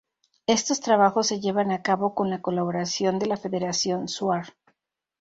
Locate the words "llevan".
1.39-1.69